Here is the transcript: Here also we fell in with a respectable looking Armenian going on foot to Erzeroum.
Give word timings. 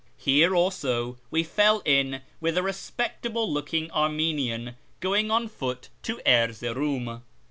Here 0.17 0.55
also 0.55 1.17
we 1.29 1.43
fell 1.43 1.83
in 1.85 2.23
with 2.39 2.57
a 2.57 2.63
respectable 2.63 3.47
looking 3.53 3.91
Armenian 3.91 4.75
going 4.99 5.29
on 5.29 5.47
foot 5.47 5.89
to 6.01 6.19
Erzeroum. 6.25 7.21